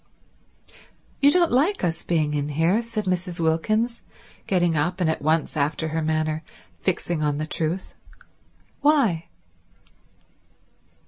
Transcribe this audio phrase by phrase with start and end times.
[1.19, 3.39] "You don't like us being in here," said Mrs.
[3.39, 4.01] Wilkins,
[4.47, 6.41] getting up and at once, after her manner,
[6.79, 7.93] fixing on the truth.
[8.81, 9.27] "Why?"